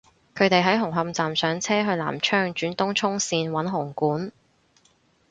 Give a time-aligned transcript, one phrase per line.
[0.35, 4.31] 佢哋喺紅磡站上車去南昌轉東涌綫搵紅館